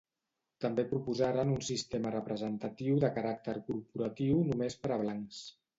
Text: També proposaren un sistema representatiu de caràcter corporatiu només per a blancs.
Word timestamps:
També 0.63 0.85
proposaren 0.93 1.51
un 1.57 1.61
sistema 1.67 2.15
representatiu 2.17 2.99
de 3.05 3.13
caràcter 3.19 3.59
corporatiu 3.71 4.45
només 4.51 4.85
per 4.85 4.97
a 4.99 5.03
blancs. 5.07 5.49